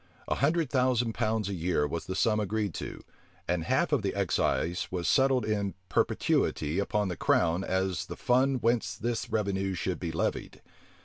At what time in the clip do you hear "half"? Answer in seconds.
3.65-3.91